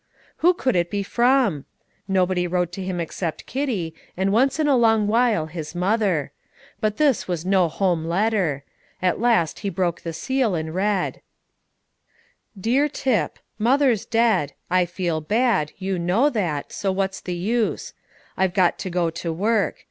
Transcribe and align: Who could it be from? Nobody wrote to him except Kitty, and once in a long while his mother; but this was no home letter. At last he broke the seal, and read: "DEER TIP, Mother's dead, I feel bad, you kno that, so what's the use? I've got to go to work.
Who 0.37 0.55
could 0.55 0.75
it 0.75 0.89
be 0.89 1.03
from? 1.03 1.65
Nobody 2.07 2.47
wrote 2.47 2.71
to 2.71 2.83
him 2.83 2.99
except 2.99 3.45
Kitty, 3.45 3.93
and 4.17 4.33
once 4.33 4.59
in 4.59 4.67
a 4.67 4.75
long 4.75 5.05
while 5.05 5.45
his 5.45 5.75
mother; 5.75 6.31
but 6.79 6.97
this 6.97 7.27
was 7.27 7.45
no 7.45 7.67
home 7.67 8.05
letter. 8.05 8.63
At 8.99 9.19
last 9.19 9.59
he 9.59 9.69
broke 9.69 10.01
the 10.01 10.11
seal, 10.11 10.55
and 10.55 10.73
read: 10.73 11.21
"DEER 12.59 12.89
TIP, 12.89 13.37
Mother's 13.59 14.03
dead, 14.07 14.53
I 14.71 14.87
feel 14.87 15.21
bad, 15.21 15.71
you 15.77 15.99
kno 15.99 16.31
that, 16.31 16.71
so 16.73 16.91
what's 16.91 17.21
the 17.21 17.35
use? 17.35 17.93
I've 18.35 18.55
got 18.55 18.79
to 18.79 18.89
go 18.89 19.11
to 19.11 19.31
work. 19.31 19.75